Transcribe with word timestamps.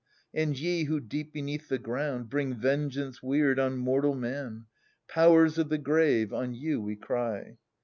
And 0.33 0.57
ye 0.57 0.85
who, 0.85 0.99
deep 0.99 1.31
beneath 1.31 1.69
the 1.69 1.77
ground. 1.77 2.27
Bring 2.27 2.55
vengeance 2.55 3.21
weird 3.21 3.59
on 3.59 3.77
mortal 3.77 4.15
man, 4.15 4.65
Powers 5.07 5.59
of 5.59 5.69
the 5.69 5.77
grave, 5.77 6.33
on 6.33 6.55
you 6.55 6.81
we 6.81 6.95
cry 6.95 7.59